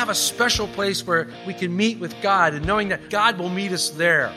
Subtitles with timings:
[0.00, 3.50] Have a special place where we can meet with God and knowing that God will
[3.50, 4.32] meet us there.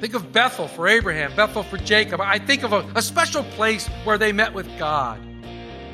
[0.00, 2.20] Think of Bethel for Abraham, Bethel for Jacob.
[2.20, 5.20] I think of a, a special place where they met with God.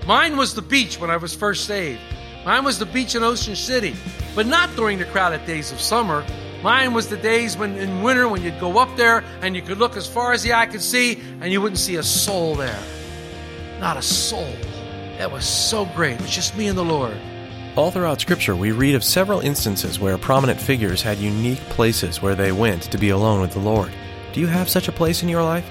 [0.06, 2.00] Mine was the beach when I was first saved.
[2.46, 3.94] Mine was the beach in Ocean City,
[4.34, 6.24] but not during the crowded days of summer.
[6.62, 9.76] Mine was the days when in winter when you'd go up there and you could
[9.76, 12.82] look as far as the eye could see and you wouldn't see a soul there.
[13.80, 14.50] Not a soul.
[15.18, 16.14] That was so great.
[16.14, 17.18] It was just me and the Lord.
[17.76, 22.36] All throughout Scripture, we read of several instances where prominent figures had unique places where
[22.36, 23.90] they went to be alone with the Lord.
[24.32, 25.68] Do you have such a place in your life?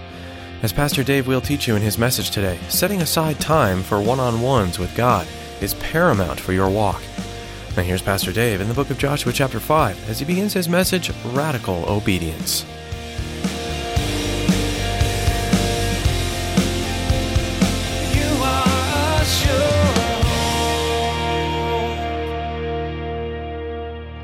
[0.63, 4.19] As Pastor Dave will teach you in his message today, setting aside time for one
[4.19, 5.25] on ones with God
[5.61, 7.01] is paramount for your walk.
[7.77, 10.67] Now, here's Pastor Dave in the book of Joshua, chapter 5, as he begins his
[10.67, 12.65] message Radical Obedience.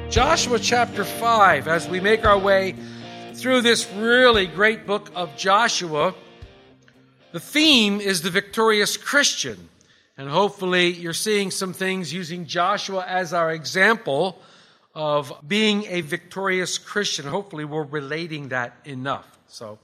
[0.10, 2.74] Joshua chapter 5, as we make our way
[3.36, 6.16] through this really great book of Joshua,
[7.32, 9.70] the theme is the victorious Christian.
[10.18, 14.42] And hopefully, you're seeing some things using Joshua as our example
[14.96, 17.28] of being a victorious Christian.
[17.28, 19.28] Hopefully, we're relating that enough.
[19.48, 19.78] So,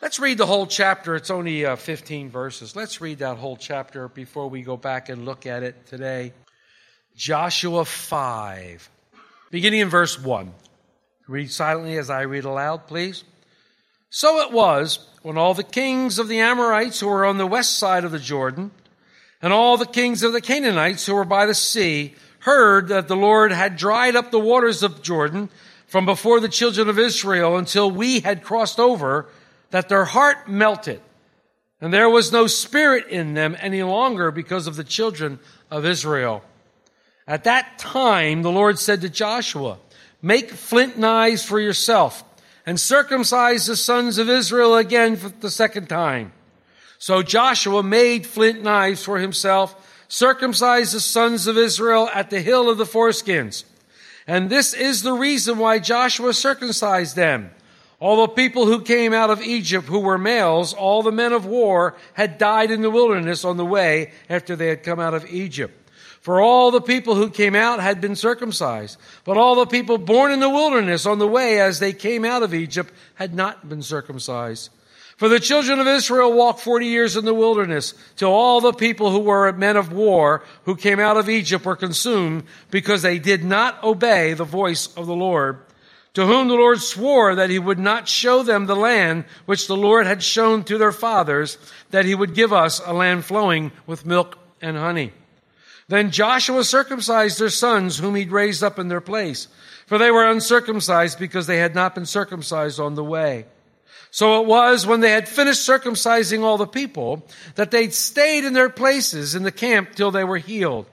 [0.00, 1.14] let's read the whole chapter.
[1.14, 2.74] It's only uh, 15 verses.
[2.74, 6.32] Let's read that whole chapter before we go back and look at it today.
[7.14, 8.90] Joshua 5,
[9.52, 10.50] beginning in verse 1.
[11.28, 13.22] Read silently as I read aloud, please.
[14.08, 17.78] So it was when all the kings of the Amorites who were on the west
[17.78, 18.70] side of the Jordan,
[19.42, 23.16] and all the kings of the Canaanites who were by the sea, heard that the
[23.16, 25.50] Lord had dried up the waters of Jordan
[25.86, 29.28] from before the children of Israel until we had crossed over,
[29.70, 31.02] that their heart melted,
[31.78, 35.38] and there was no spirit in them any longer because of the children
[35.70, 36.42] of Israel.
[37.26, 39.78] At that time, the Lord said to Joshua,
[40.20, 42.24] Make flint knives for yourself
[42.66, 46.32] and circumcise the sons of Israel again for the second time.
[46.98, 52.70] So Joshua made flint knives for himself, circumcised the sons of Israel at the hill
[52.70, 53.64] of the foreskins.
[54.26, 57.50] And this is the reason why Joshua circumcised them.
[57.98, 61.46] All the people who came out of Egypt who were males, all the men of
[61.46, 65.26] war, had died in the wilderness on the way after they had come out of
[65.26, 65.81] Egypt.
[66.22, 70.30] For all the people who came out had been circumcised, but all the people born
[70.30, 73.82] in the wilderness on the way as they came out of Egypt had not been
[73.82, 74.70] circumcised.
[75.16, 79.10] For the children of Israel walked forty years in the wilderness, till all the people
[79.10, 83.42] who were men of war who came out of Egypt were consumed, because they did
[83.42, 85.58] not obey the voice of the Lord,
[86.14, 89.76] to whom the Lord swore that he would not show them the land which the
[89.76, 91.58] Lord had shown to their fathers,
[91.90, 95.12] that he would give us a land flowing with milk and honey.
[95.92, 99.46] Then Joshua circumcised their sons whom he'd raised up in their place,
[99.86, 103.44] for they were uncircumcised because they had not been circumcised on the way.
[104.10, 107.26] So it was when they had finished circumcising all the people
[107.56, 110.86] that they stayed in their places in the camp till they were healed.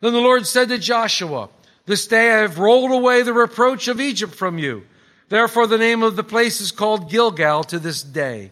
[0.00, 1.48] Then the Lord said to Joshua,
[1.86, 4.82] This day I have rolled away the reproach of Egypt from you.
[5.28, 8.50] Therefore the name of the place is called Gilgal to this day.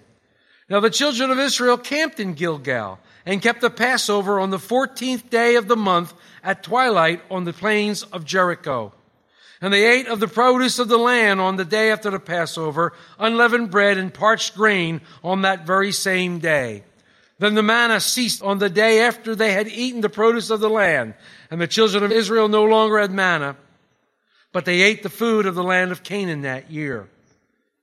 [0.68, 5.30] Now the children of Israel camped in Gilgal and kept the Passover on the 14th
[5.30, 8.92] day of the month at twilight on the plains of Jericho.
[9.60, 12.94] And they ate of the produce of the land on the day after the Passover,
[13.18, 16.84] unleavened bread and parched grain on that very same day.
[17.38, 20.70] Then the manna ceased on the day after they had eaten the produce of the
[20.70, 21.14] land,
[21.50, 23.56] and the children of Israel no longer had manna,
[24.52, 27.08] but they ate the food of the land of Canaan that year.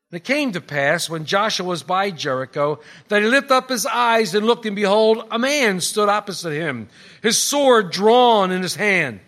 [0.10, 3.86] And it came to pass when Joshua was by Jericho that he lifted up his
[3.86, 6.88] eyes and looked, and behold, a man stood opposite him,
[7.22, 9.20] his sword drawn in his hand.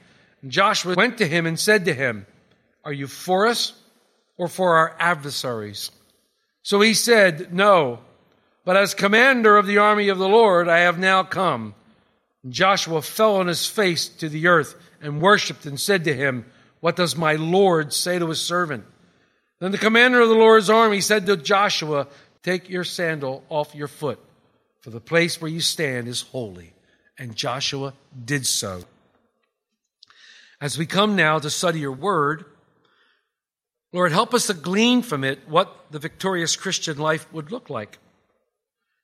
[0.41, 2.25] And Joshua went to him and said to him,
[2.85, 3.73] Are you for us
[4.37, 5.91] or for our adversaries?
[6.63, 7.99] So he said, No,
[8.63, 11.75] but as commander of the army of the Lord, I have now come.
[12.43, 16.45] And Joshua fell on his face to the earth and worshipped and said to him,
[16.79, 18.85] What does my Lord say to his servant?
[19.59, 22.07] Then the commander of the Lord's army said to Joshua,
[22.43, 24.19] Take your sandal off your foot,
[24.79, 26.73] for the place where you stand is holy.
[27.17, 27.93] And Joshua
[28.25, 28.83] did so.
[30.61, 32.45] As we come now to study your word,
[33.91, 37.97] Lord, help us to glean from it what the victorious Christian life would look like.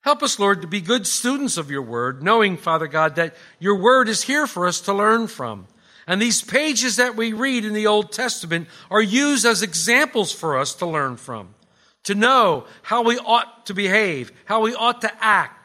[0.01, 3.75] Help us, Lord, to be good students of your word, knowing, Father God, that your
[3.81, 5.65] word is here for us to learn from.
[6.07, 10.57] And these pages that we read in the Old Testament are used as examples for
[10.57, 11.55] us to learn from,
[12.03, 15.59] to know how we ought to behave, how we ought to act.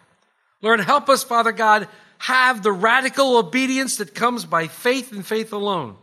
[0.63, 1.89] Lord, help us, Father God,
[2.19, 5.97] have the radical obedience that comes by faith and faith alone.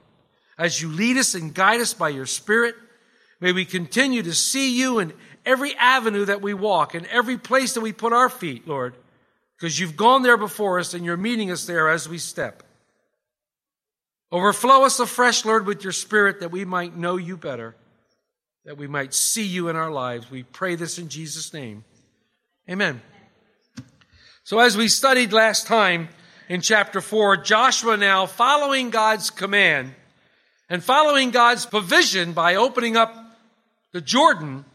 [0.58, 2.76] As you lead us and guide us by your Spirit,
[3.40, 5.14] may we continue to see you in
[5.46, 8.96] every avenue that we walk, in every place that we put our feet, Lord,
[9.56, 12.64] because you've gone there before us and you're meeting us there as we step.
[14.32, 17.76] Overflow us afresh, Lord, with your Spirit that we might know you better,
[18.66, 20.30] that we might see you in our lives.
[20.30, 21.86] We pray this in Jesus' name.
[22.70, 23.02] Amen.
[24.44, 26.10] So, as we studied last time
[26.50, 29.94] in chapter 4, Joshua now, following God's command
[30.70, 33.16] and following God's provision by opening up
[33.94, 34.66] the Jordan,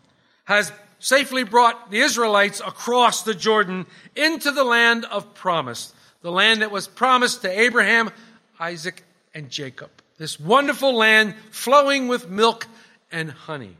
[0.44, 6.62] has safely brought the Israelites across the Jordan into the land of promise, the land
[6.62, 8.10] that was promised to Abraham,
[8.58, 9.02] Isaac,
[9.34, 9.90] and Jacob.
[10.18, 12.66] This wonderful land flowing with milk
[13.10, 13.76] and honey.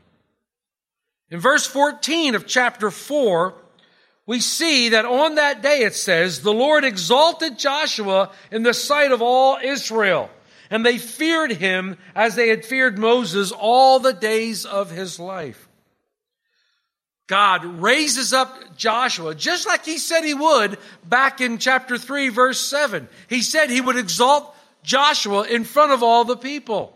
[1.29, 3.53] In verse 14 of chapter 4,
[4.25, 9.11] we see that on that day it says, the Lord exalted Joshua in the sight
[9.11, 10.29] of all Israel,
[10.69, 15.67] and they feared him as they had feared Moses all the days of his life.
[17.27, 20.77] God raises up Joshua just like he said he would
[21.07, 23.07] back in chapter 3 verse 7.
[23.27, 24.52] He said he would exalt
[24.83, 26.95] Joshua in front of all the people.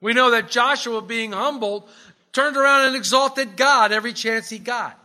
[0.00, 1.88] We know that Joshua being humbled
[2.32, 5.02] turned around and exalted God every chance he got.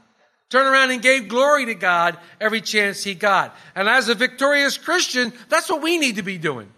[0.49, 3.55] Turned around and gave glory to God every chance he got.
[3.73, 6.69] And as a victorious Christian, that's what we need to be doing.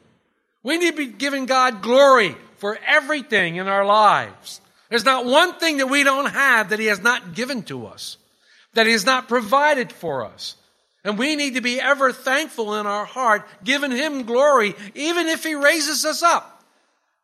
[0.61, 4.61] We need to be giving God glory for everything in our lives.
[4.89, 8.17] There's not one thing that we don't have that He has not given to us,
[8.73, 10.55] that He has not provided for us.
[11.03, 15.43] And we need to be ever thankful in our heart, giving Him glory, even if
[15.43, 16.63] He raises us up.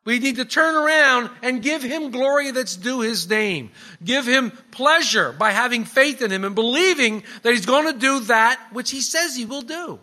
[0.04, 3.70] We need to turn around and give Him glory that's due His name.
[4.02, 8.20] Give Him pleasure by having faith in Him and believing that He's going to do
[8.20, 9.98] that which He says He will do.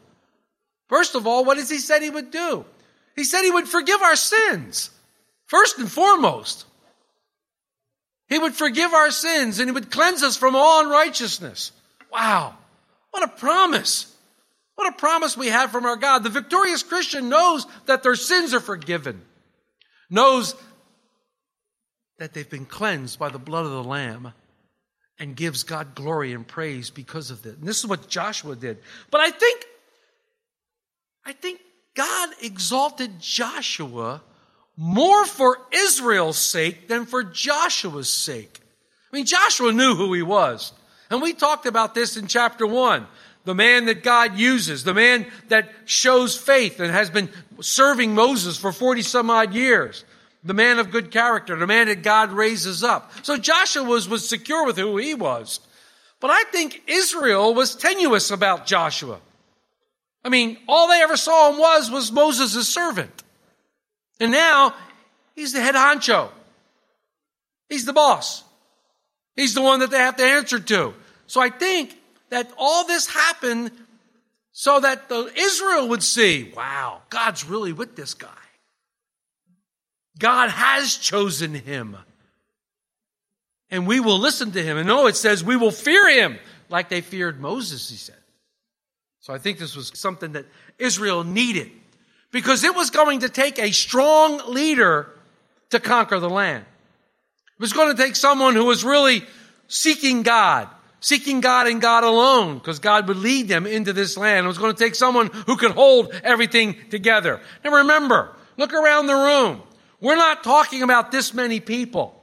[0.88, 2.65] First of all, what has He said He would do?
[3.15, 4.89] He said He would forgive our sins.
[5.45, 6.65] First and foremost.
[8.29, 11.71] He would forgive our sins and He would cleanse us from all unrighteousness.
[12.12, 12.56] Wow.
[13.12, 14.13] What a promise.
[14.75, 16.24] What a promise we have from our God.
[16.24, 19.21] The victorious Christian knows that their sins are forgiven,
[20.09, 20.56] knows
[22.19, 24.33] that they've been cleansed by the blood of the Lamb,
[25.19, 27.57] and gives God glory and praise because of it.
[27.57, 28.77] And this is what Joshua did.
[29.10, 29.65] But I think,
[31.25, 31.60] I think
[31.95, 34.21] God exalted Joshua
[34.75, 38.60] more for Israel's sake than for Joshua's sake.
[39.12, 40.71] I mean, Joshua knew who he was.
[41.09, 43.07] And we talked about this in chapter one.
[43.45, 47.30] The man that God uses, the man that shows faith and has been
[47.62, 50.04] serving Moses for 40 some odd years.
[50.44, 53.12] The man of good character, the man that God raises up.
[53.24, 55.62] So Joshua was, was secure with who he was.
[56.19, 59.20] But I think Israel was tenuous about Joshua.
[60.24, 63.24] I mean, all they ever saw him was, was Moses' servant.
[64.20, 64.74] And now
[65.36, 66.29] he's the head honcho.
[67.70, 68.43] He's the boss.
[69.38, 70.94] He's the one that they have to answer to.
[71.27, 71.96] So I think
[72.29, 73.72] that all this happened
[74.51, 78.27] so that the Israel would see, wow, God's really with this guy.
[80.17, 81.96] God has chosen him.
[83.70, 84.77] And we will listen to him.
[84.77, 86.39] And no, it says we will fear him
[86.70, 88.15] like they feared Moses, he said.
[89.20, 90.46] So I think this was something that
[90.79, 91.70] Israel needed
[92.32, 95.10] because it was going to take a strong leader
[95.70, 96.65] to conquer the land.
[97.58, 99.24] It was going to take someone who was really
[99.68, 104.46] seeking God, seeking God and God alone, because God would lead them into this land.
[104.46, 107.42] It was going to take someone who could hold everything together.
[107.66, 109.64] Now remember, look around the room.
[110.00, 112.14] We're not talking about this many people.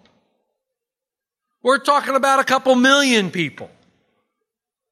[1.64, 3.70] We're talking about a couple million people,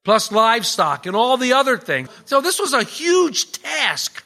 [0.05, 2.09] plus livestock and all the other things.
[2.25, 4.25] So this was a huge task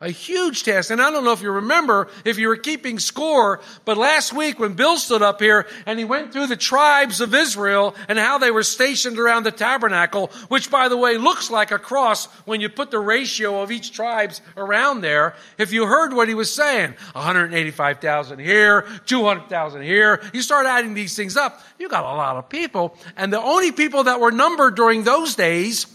[0.00, 0.92] A huge task.
[0.92, 4.60] And I don't know if you remember, if you were keeping score, but last week
[4.60, 8.38] when Bill stood up here and he went through the tribes of Israel and how
[8.38, 12.60] they were stationed around the tabernacle, which by the way looks like a cross when
[12.60, 15.34] you put the ratio of each tribes around there.
[15.58, 21.16] If you heard what he was saying, 185,000 here, 200,000 here, you start adding these
[21.16, 22.96] things up, you got a lot of people.
[23.16, 25.88] And the only people that were numbered during those days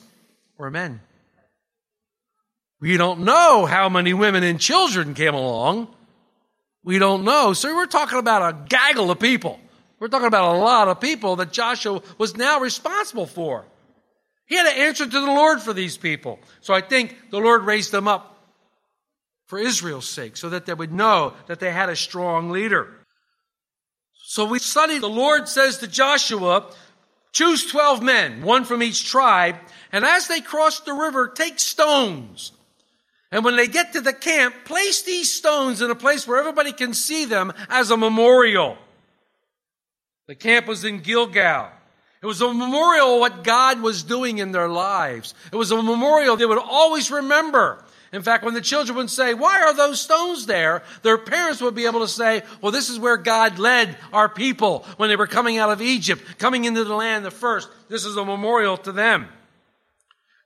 [0.58, 1.00] were men.
[2.84, 5.88] We don't know how many women and children came along.
[6.84, 7.54] We don't know.
[7.54, 9.58] So we're talking about a gaggle of people.
[10.02, 13.64] We're talking about a lot of people that Joshua was now responsible for.
[14.48, 16.42] He had to answer to the Lord for these people.
[16.60, 18.38] So I think the Lord raised them up
[19.46, 22.90] for Israel's sake so that they would know that they had a strong leader.
[24.26, 26.70] So we studied, the Lord says to Joshua,
[27.32, 29.56] choose 12 men, one from each tribe,
[29.94, 32.52] and as they cross the river, take stones
[33.34, 36.72] and when they get to the camp, place these stones in a place where everybody
[36.72, 38.78] can see them as a memorial.
[40.28, 41.70] The camp was in Gilgal.
[42.22, 45.34] It was a memorial of what God was doing in their lives.
[45.52, 47.84] It was a memorial they would always remember.
[48.12, 50.84] In fact, when the children would say, why are those stones there?
[51.02, 54.86] Their parents would be able to say, well, this is where God led our people
[54.98, 57.68] when they were coming out of Egypt, coming into the land the first.
[57.90, 59.28] This is a memorial to them.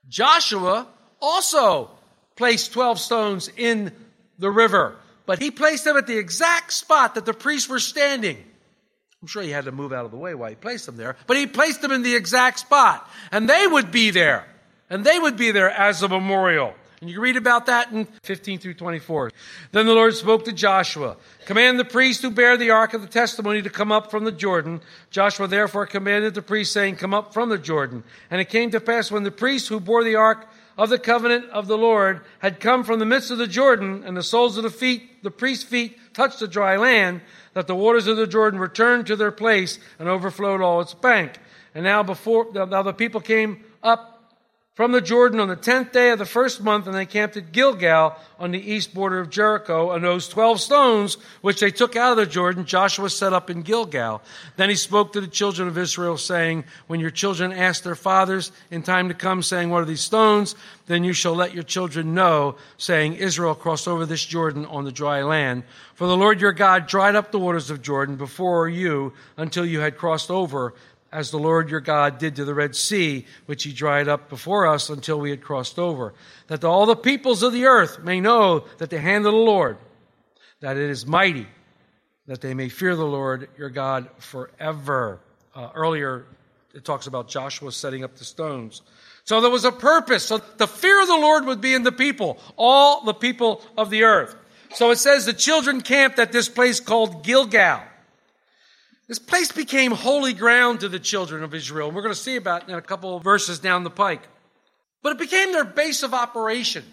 [0.08, 0.88] Joshua
[1.20, 1.90] also
[2.38, 3.92] placed 12 stones in
[4.38, 8.42] the river, but he placed them at the exact spot that the priests were standing.
[9.20, 11.16] I'm sure he had to move out of the way while he placed them there,
[11.26, 13.10] but he placed them in the exact spot.
[13.32, 14.46] And they would be there.
[14.88, 16.74] And they would be there as a memorial.
[17.00, 19.32] And you can read about that in 15 through 24.
[19.72, 23.08] Then the Lord spoke to Joshua, command the priests who bear the ark of the
[23.08, 24.80] testimony to come up from the Jordan.
[25.10, 28.04] Joshua therefore commanded the priests saying, come up from the Jordan.
[28.30, 31.50] And it came to pass when the priests who bore the ark of the covenant
[31.50, 34.62] of the Lord had come from the midst of the Jordan and the soles of
[34.62, 37.20] the feet, the priest's feet touched the dry land,
[37.54, 41.32] that the waters of the Jordan returned to their place and overflowed all its bank.
[41.74, 44.17] And now before, now the people came up
[44.78, 47.50] from the Jordan on the tenth day of the first month, and they camped at
[47.50, 49.90] Gilgal on the east border of Jericho.
[49.90, 53.62] And those twelve stones which they took out of the Jordan, Joshua set up in
[53.62, 54.22] Gilgal.
[54.54, 58.52] Then he spoke to the children of Israel, saying, When your children ask their fathers
[58.70, 60.54] in time to come, saying, What are these stones?
[60.86, 64.92] Then you shall let your children know, saying, Israel crossed over this Jordan on the
[64.92, 65.64] dry land.
[65.96, 69.80] For the Lord your God dried up the waters of Jordan before you until you
[69.80, 70.72] had crossed over
[71.10, 74.66] as the Lord your God did to the Red Sea, which he dried up before
[74.66, 76.14] us until we had crossed over,
[76.48, 79.78] that all the peoples of the earth may know that the hand of the Lord,
[80.60, 81.46] that it is mighty,
[82.26, 85.20] that they may fear the Lord your God forever.
[85.54, 86.26] Uh, earlier,
[86.74, 88.82] it talks about Joshua setting up the stones.
[89.24, 90.24] So there was a purpose.
[90.24, 93.90] So the fear of the Lord would be in the people, all the people of
[93.90, 94.36] the earth.
[94.74, 97.80] So it says the children camped at this place called Gilgal.
[99.08, 101.88] This place became holy ground to the children of Israel.
[101.88, 104.22] And we're going to see about in a couple of verses down the pike.
[105.02, 106.84] But it became their base of operation.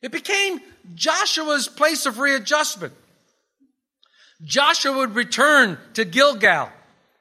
[0.00, 0.60] It became
[0.94, 2.94] Joshua's place of readjustment.
[4.42, 6.70] Joshua would return to Gilgal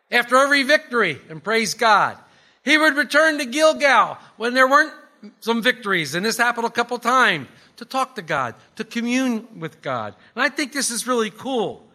[0.10, 2.18] after every victory and praise God.
[2.64, 4.94] He would return to Gilgal when there weren't
[5.42, 7.48] some victories, and this happened a couple times,
[7.78, 10.16] to talk to God, to commune with God.
[10.36, 11.88] And I think this is really cool.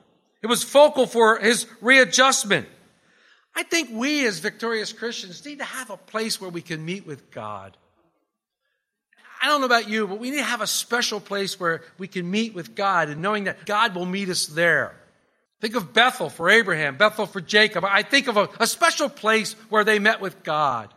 [0.46, 2.68] It was focal for his readjustment.
[3.56, 7.04] I think we as victorious Christians need to have a place where we can meet
[7.04, 7.76] with God.
[9.42, 12.06] I don't know about you, but we need to have a special place where we
[12.06, 14.94] can meet with God and knowing that God will meet us there.
[15.60, 17.84] Think of Bethel for Abraham, Bethel for Jacob.
[17.84, 20.94] I think of a, a special place where they met with God.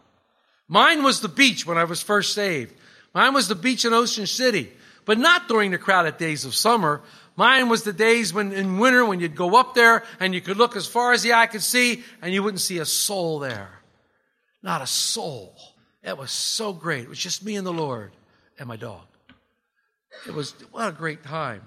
[0.67, 2.75] Mine was the beach when I was first saved.
[3.15, 4.71] Mine was the beach in Ocean City,
[5.05, 7.01] but not during the crowded days of summer.
[7.39, 10.58] Mine was the days when in winter when you'd go up there and you could
[10.58, 13.79] look as far as the eye could see and you wouldn't see a soul there.
[14.62, 15.55] Not a soul.
[16.03, 17.03] It was so great.
[17.03, 18.12] It was just me and the Lord
[18.60, 19.05] and my dog.
[20.27, 21.62] It was what a great time.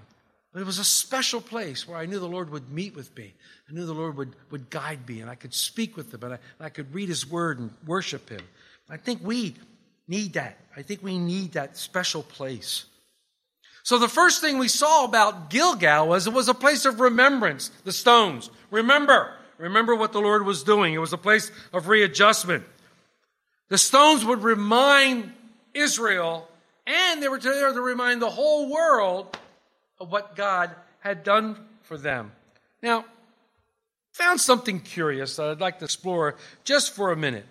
[0.52, 3.32] But it was a special place where I knew the Lord would meet with me.
[3.66, 6.34] I knew the Lord would, would guide me and I could speak with him and
[6.34, 8.42] I, and I could read his word and worship him.
[8.90, 9.54] I think we
[10.06, 10.58] need that.
[10.76, 12.84] I think we need that special place.
[13.82, 17.70] So the first thing we saw about Gilgal was it was a place of remembrance,
[17.84, 18.48] the stones.
[18.70, 20.94] Remember, remember what the Lord was doing.
[20.94, 22.64] It was a place of readjustment.
[23.68, 25.32] The stones would remind
[25.74, 26.48] Israel,
[26.86, 29.36] and they were there to remind the whole world
[29.98, 30.70] of what God
[31.00, 32.32] had done for them.
[32.82, 33.04] Now,
[34.12, 37.46] found something curious that I'd like to explore just for a minute.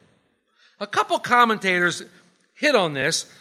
[0.80, 2.04] A couple commentators
[2.54, 3.32] hit on this,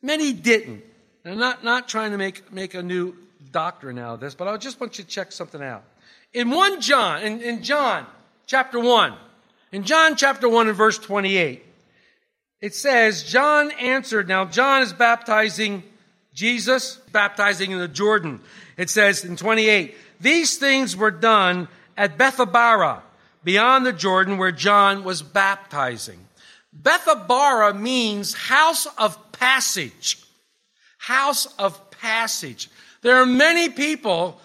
[0.00, 0.82] many didn't.
[1.24, 3.14] And I'm not, not trying to make, make a new
[3.50, 5.84] doctrine out of this, but I just want you to check something out.
[6.32, 8.06] In 1 John, in, in John
[8.46, 9.14] chapter 1,
[9.72, 11.64] in John chapter 1 and verse 28,
[12.60, 15.82] it says, John answered, now John is baptizing
[16.34, 18.40] Jesus, baptizing in the Jordan.
[18.76, 23.02] It says in 28, these things were done at Bethabara,
[23.44, 26.20] beyond the Jordan where John was baptizing.
[26.80, 30.21] Bethabara means house of passage.
[31.02, 32.70] House of passage.
[33.00, 34.40] There are many people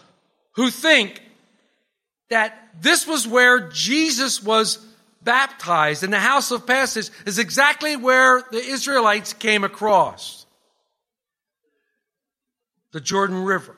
[0.53, 1.21] who think
[2.31, 4.79] that this was where Jesus was
[5.21, 10.47] baptized, and the house of passage is exactly where the Israelites came across
[12.91, 13.75] the Jordan River.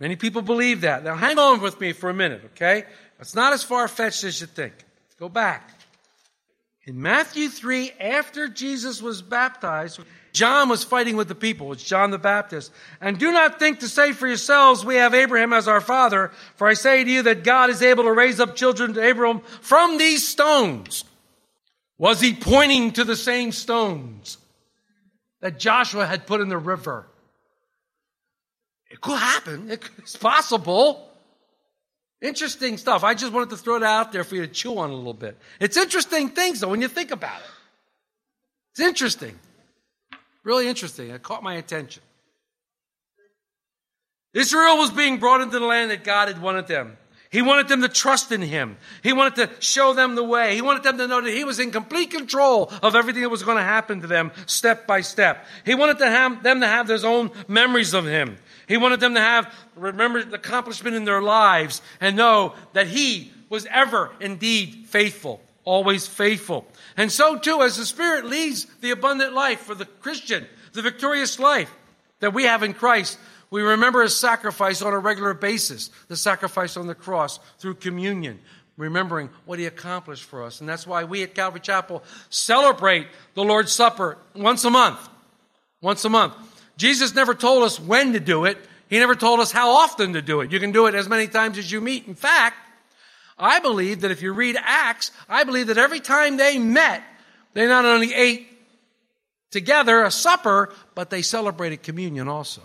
[0.00, 1.04] Many people believe that.
[1.04, 2.84] Now, hang on with me for a minute, okay?
[3.20, 4.72] It's not as far fetched as you think.
[4.78, 5.78] Let's go back.
[6.84, 10.00] In Matthew 3, after Jesus was baptized,
[10.32, 11.72] John was fighting with the people.
[11.72, 12.72] It's John the Baptist.
[13.00, 16.66] And do not think to say for yourselves, we have Abraham as our father, for
[16.66, 19.98] I say to you that God is able to raise up children to Abraham from
[19.98, 21.04] these stones.
[21.98, 24.38] Was he pointing to the same stones
[25.40, 27.06] that Joshua had put in the river?
[28.90, 29.70] It could happen.
[29.70, 31.10] It's possible.
[32.22, 33.04] Interesting stuff.
[33.04, 35.12] I just wanted to throw it out there for you to chew on a little
[35.12, 35.36] bit.
[35.60, 37.50] It's interesting things, though, when you think about it.
[38.72, 39.38] It's interesting.
[40.44, 41.10] Really interesting.
[41.10, 42.02] It caught my attention.
[44.34, 46.96] Israel was being brought into the land that God had wanted them.
[47.32, 48.76] He wanted them to trust in Him.
[49.02, 50.54] He wanted to show them the way.
[50.54, 53.42] He wanted them to know that He was in complete control of everything that was
[53.42, 55.46] going to happen to them step by step.
[55.64, 58.36] He wanted to have them to have their own memories of Him.
[58.68, 63.32] He wanted them to have, remember the accomplishment in their lives and know that He
[63.48, 66.66] was ever indeed faithful, always faithful.
[66.96, 71.38] And so too, as the Spirit leads the abundant life for the Christian, the victorious
[71.38, 71.72] life
[72.20, 73.18] that we have in Christ,
[73.50, 78.40] we remember his sacrifice on a regular basis, the sacrifice on the cross through communion,
[78.76, 80.60] remembering what he accomplished for us.
[80.60, 85.06] And that's why we at Calvary Chapel celebrate the Lord's Supper once a month.
[85.82, 86.34] Once a month.
[86.78, 88.56] Jesus never told us when to do it.
[88.88, 90.50] He never told us how often to do it.
[90.50, 92.06] You can do it as many times as you meet.
[92.06, 92.56] In fact,
[93.38, 97.02] I believe that if you read Acts, I believe that every time they met,
[97.54, 98.48] they not only ate
[99.50, 102.62] together a supper, but they celebrated communion also.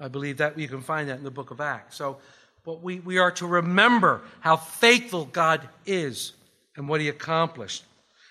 [0.00, 1.96] I believe that you can find that in the book of Acts.
[1.96, 2.18] So,
[2.64, 6.32] but we, we are to remember how faithful God is
[6.76, 7.84] and what he accomplished.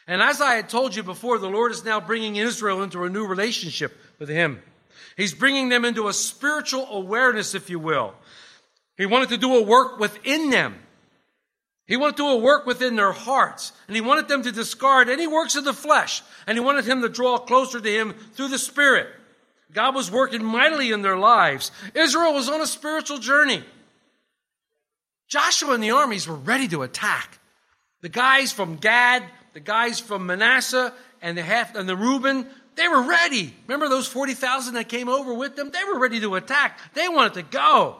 [0.07, 3.09] And as I had told you before, the Lord is now bringing Israel into a
[3.09, 4.61] new relationship with him.
[5.15, 8.13] He's bringing them into a spiritual awareness, if you will.
[8.97, 10.75] He wanted to do a work within them.
[11.85, 13.73] He wanted to do a work within their hearts.
[13.87, 16.21] And he wanted them to discard any works of the flesh.
[16.47, 19.07] And he wanted them to draw closer to him through the Spirit.
[19.73, 21.71] God was working mightily in their lives.
[21.93, 23.63] Israel was on a spiritual journey.
[25.27, 27.39] Joshua and the armies were ready to attack.
[28.01, 32.87] The guys from Gad, the guys from Manasseh, and the half and the Reuben, they
[32.87, 33.55] were ready.
[33.67, 35.71] Remember those 40,000 that came over with them?
[35.71, 36.79] They were ready to attack.
[36.93, 37.97] They wanted to go.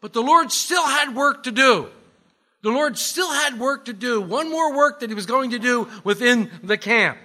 [0.00, 1.88] But the Lord still had work to do.
[2.62, 4.20] The Lord still had work to do.
[4.20, 7.18] One more work that he was going to do within the camp.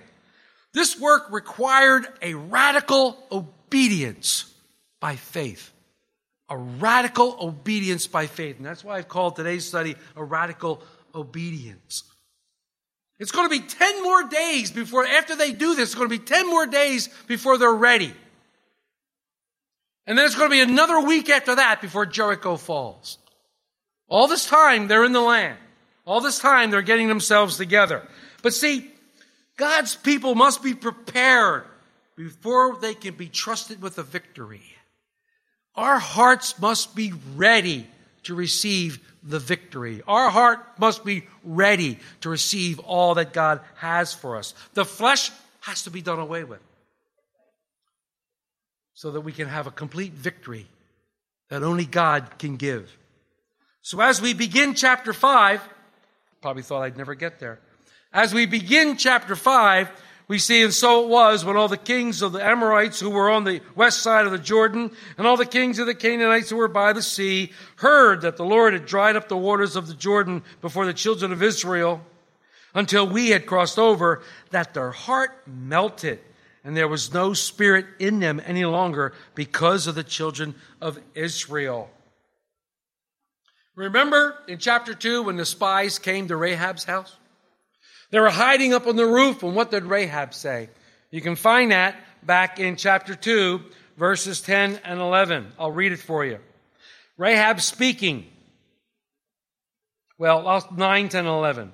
[0.73, 4.51] This work required a radical obedience
[4.99, 5.71] by faith.
[6.49, 8.57] A radical obedience by faith.
[8.57, 10.81] And that's why I've called today's study a radical
[11.15, 12.03] obedience.
[13.19, 16.17] It's going to be 10 more days before, after they do this, it's going to
[16.17, 18.13] be 10 more days before they're ready.
[20.05, 23.17] And then it's going to be another week after that before Jericho falls.
[24.09, 25.57] All this time, they're in the land.
[26.05, 28.05] All this time, they're getting themselves together.
[28.41, 28.91] But see,
[29.55, 31.63] God's people must be prepared
[32.15, 34.63] before they can be trusted with a victory.
[35.75, 37.87] Our hearts must be ready
[38.23, 40.01] to receive the victory.
[40.07, 44.53] Our heart must be ready to receive all that God has for us.
[44.73, 46.59] The flesh has to be done away with
[48.93, 50.67] so that we can have a complete victory
[51.49, 52.95] that only God can give.
[53.81, 55.61] So as we begin chapter 5,
[56.41, 57.59] probably thought I'd never get there.
[58.11, 59.89] As we begin chapter 5,
[60.27, 63.29] we see, and so it was when all the kings of the Amorites who were
[63.29, 66.55] on the west side of the Jordan and all the kings of the Canaanites who
[66.55, 69.93] were by the sea heard that the Lord had dried up the waters of the
[69.93, 72.01] Jordan before the children of Israel
[72.73, 76.19] until we had crossed over, that their heart melted
[76.63, 81.89] and there was no spirit in them any longer because of the children of Israel.
[83.75, 87.15] Remember in chapter 2 when the spies came to Rahab's house?
[88.11, 90.69] They were hiding up on the roof, and what did Rahab say?
[91.09, 93.59] You can find that back in chapter 2,
[93.97, 95.51] verses 10 and 11.
[95.57, 96.39] I'll read it for you.
[97.17, 98.31] Rahab speaking.
[100.19, 101.73] Well, I'll- 9, 10, and 11.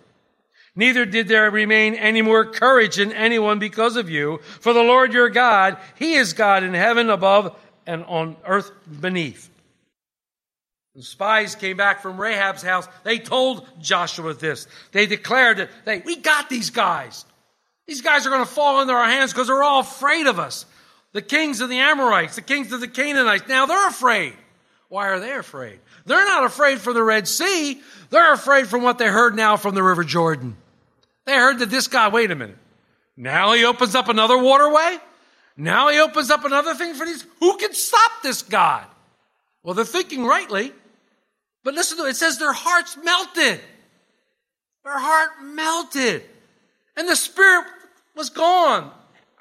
[0.75, 4.39] Neither did there remain any more courage in anyone because of you.
[4.61, 9.49] For the Lord your God, He is God in heaven above and on earth beneath.
[10.95, 12.87] The spies came back from Rahab's house.
[13.03, 14.67] They told Joshua this.
[14.91, 17.25] They declared that they, we got these guys.
[17.87, 20.65] These guys are going to fall into our hands because they're all afraid of us.
[21.13, 24.33] The kings of the Amorites, the kings of the Canaanites, now they're afraid.
[24.87, 25.79] Why are they afraid?
[26.05, 27.81] They're not afraid from the Red Sea.
[28.09, 30.57] They're afraid from what they heard now from the River Jordan.
[31.25, 32.57] They heard that this guy, wait a minute.
[33.15, 34.97] Now he opens up another waterway?
[35.57, 37.25] Now he opens up another thing for these.
[37.39, 38.85] Who can stop this God?
[39.63, 40.71] Well, they're thinking rightly.
[41.63, 42.11] But listen to it.
[42.11, 43.59] It says their hearts melted.
[44.83, 46.23] Their heart melted.
[46.97, 47.67] And the spirit
[48.15, 48.91] was gone.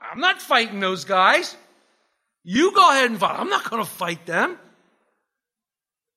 [0.01, 1.57] I'm not fighting those guys.
[2.45, 3.39] You go ahead and fight.
[3.39, 4.59] I'm not going to fight them.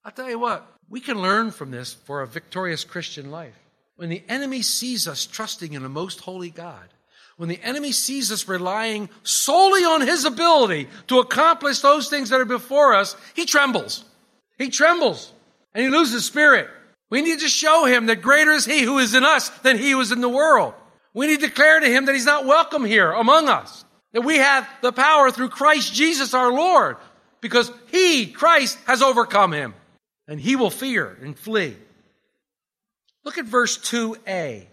[0.04, 3.58] I'll tell you what, we can learn from this for a victorious Christian life.
[3.96, 6.90] When the enemy sees us trusting in a most holy God,
[7.38, 12.40] when the enemy sees us relying solely on his ability to accomplish those things that
[12.40, 14.06] are before us, he trembles.
[14.58, 15.32] He trembles
[15.74, 16.70] and he loses spirit.
[17.10, 19.92] We need to show him that greater is he who is in us than he
[19.92, 20.74] who is in the world.
[21.14, 23.86] We need to declare to him that he's not welcome here among us.
[24.14, 26.98] That we have the power through Christ Jesus our Lord
[27.42, 29.74] because he, Christ, has overcome him
[30.28, 31.76] and he will fear and flee.
[33.24, 34.66] Look at verse 2a.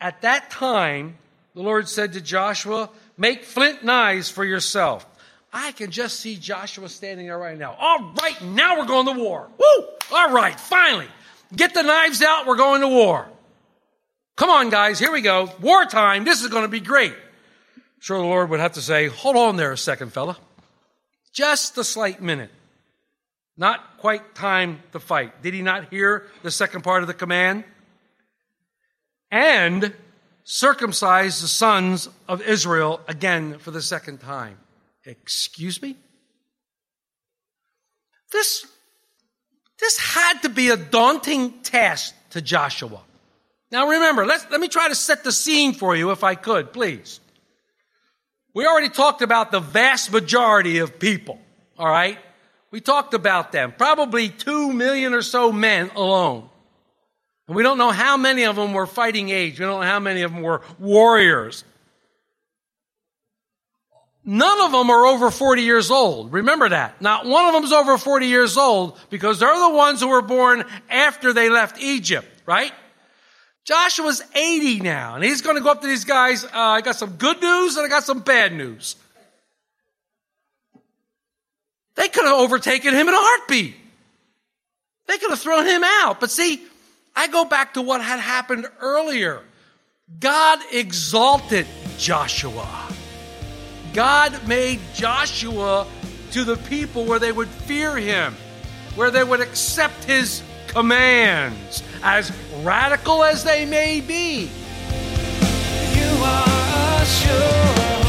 [0.00, 1.16] At that time,
[1.54, 5.06] the Lord said to Joshua, Make flint knives for yourself.
[5.52, 7.76] I can just see Joshua standing there right now.
[7.78, 9.48] All right, now we're going to war.
[9.58, 9.86] Woo!
[10.10, 11.06] All right, finally.
[11.54, 13.28] Get the knives out, we're going to war.
[14.36, 15.52] Come on, guys, here we go.
[15.60, 17.12] Wartime, this is going to be great.
[18.00, 20.38] Sure, the Lord would have to say, Hold on there a second, fella.
[21.32, 22.50] Just a slight minute.
[23.56, 25.42] Not quite time to fight.
[25.42, 27.64] Did he not hear the second part of the command?
[29.30, 29.94] And
[30.44, 34.58] circumcise the sons of Israel again for the second time.
[35.04, 35.96] Excuse me?
[38.32, 38.66] This,
[39.78, 43.00] this had to be a daunting task to Joshua.
[43.70, 46.72] Now remember, let's, let me try to set the scene for you if I could,
[46.72, 47.20] please.
[48.54, 51.38] We already talked about the vast majority of people,
[51.78, 52.18] all right?
[52.72, 53.72] We talked about them.
[53.76, 56.48] Probably two million or so men alone.
[57.46, 59.60] And we don't know how many of them were fighting age.
[59.60, 61.64] We don't know how many of them were warriors.
[64.24, 66.32] None of them are over 40 years old.
[66.32, 67.02] Remember that.
[67.02, 70.22] Not one of them is over 40 years old because they're the ones who were
[70.22, 72.72] born after they left Egypt, right?
[73.64, 76.44] Joshua's 80 now, and he's going to go up to these guys.
[76.44, 78.96] Uh, I got some good news and I got some bad news.
[81.94, 83.76] They could have overtaken him in a heartbeat.
[85.06, 86.20] They could have thrown him out.
[86.20, 86.62] But see,
[87.14, 89.42] I go back to what had happened earlier.
[90.20, 91.66] God exalted
[91.98, 92.88] Joshua.
[93.92, 95.86] God made Joshua
[96.32, 98.34] to the people where they would fear him,
[98.94, 104.50] where they would accept his commands, as radical as they may be.
[105.94, 108.01] You are sure.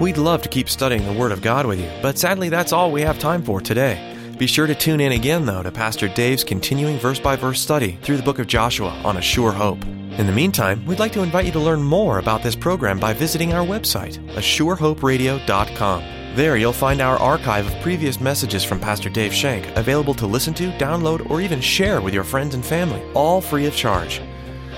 [0.00, 2.90] We'd love to keep studying the Word of God with you, but sadly that's all
[2.90, 4.34] we have time for today.
[4.38, 7.98] Be sure to tune in again, though, to Pastor Dave's continuing verse by verse study
[8.00, 9.84] through the book of Joshua on A Sure Hope.
[9.84, 13.12] In the meantime, we'd like to invite you to learn more about this program by
[13.12, 16.04] visiting our website, assurehoperadio.com.
[16.34, 20.54] There you'll find our archive of previous messages from Pastor Dave Shank available to listen
[20.54, 24.22] to, download, or even share with your friends and family, all free of charge.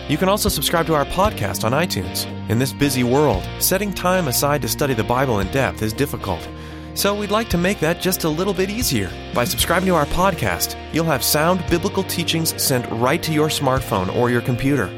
[0.09, 2.27] You can also subscribe to our podcast on iTunes.
[2.51, 6.47] In this busy world, setting time aside to study the Bible in depth is difficult.
[6.95, 9.11] So we'd like to make that just a little bit easier.
[9.33, 14.15] By subscribing to our podcast, you'll have sound biblical teachings sent right to your smartphone
[14.15, 14.89] or your computer.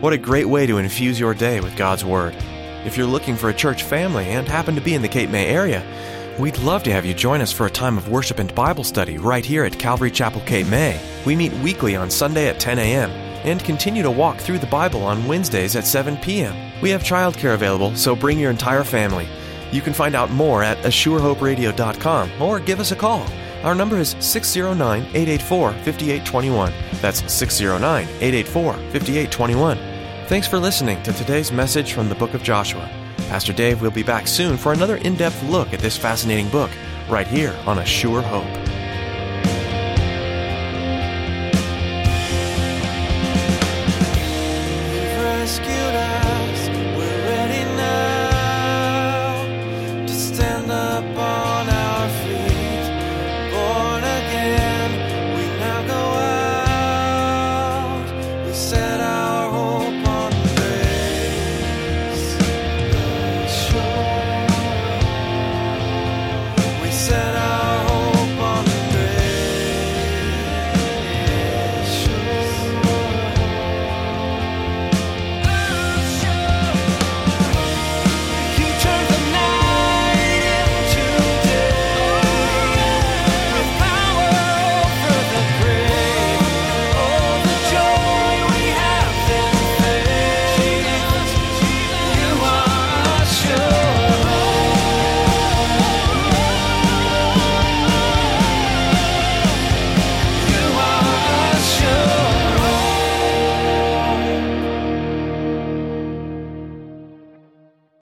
[0.00, 2.34] What a great way to infuse your day with God's Word.
[2.86, 5.46] If you're looking for a church family and happen to be in the Cape May
[5.46, 5.84] area,
[6.40, 9.18] we'd love to have you join us for a time of worship and Bible study
[9.18, 10.98] right here at Calvary Chapel Cape May.
[11.26, 13.27] We meet weekly on Sunday at 10 a.m.
[13.44, 16.54] and continue to walk through the Bible on Wednesdays at 7 p.m.
[16.80, 19.28] We have childcare available, so bring your entire family.
[19.70, 23.26] You can find out more at AssureHopeRadio.com or give us a call.
[23.62, 26.72] Our number is 609 884 5821.
[27.00, 29.78] That's 609 884 5821.
[30.28, 32.88] Thanks for listening to today's message from the book of Joshua.
[33.28, 36.70] Pastor Dave will be back soon for another in depth look at this fascinating book,
[37.08, 38.67] right here on A Sure Hope.